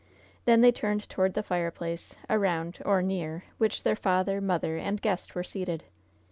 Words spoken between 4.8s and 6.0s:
guest were seated.